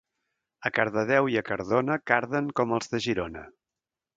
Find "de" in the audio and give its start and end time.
2.95-3.03